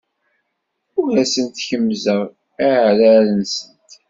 Ur 1.01 1.13
asent-kemmzeɣ 1.23 2.21
iɛrar-nsent. 2.67 3.57